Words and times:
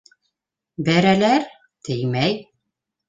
Бәрәләр- 0.87 1.45
теймәй. 1.91 2.35